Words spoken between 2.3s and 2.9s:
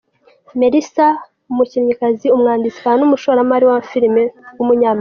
umwanditsi,